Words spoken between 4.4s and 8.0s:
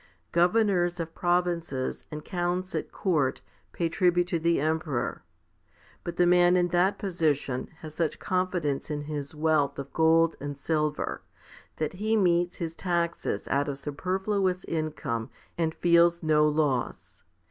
'emperor; but the man in that position has